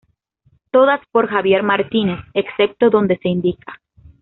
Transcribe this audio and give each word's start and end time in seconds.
Todas 0.71 0.99
por 1.11 1.27
Javier 1.27 1.61
Martínez, 1.61 2.21
excepto 2.33 2.89
donde 2.89 3.19
se 3.21 3.29
indica. 3.29 3.79